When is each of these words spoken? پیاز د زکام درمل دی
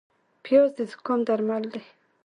پیاز 0.43 0.69
د 0.77 0.79
زکام 0.91 1.19
درمل 1.27 1.63
دی 1.73 1.81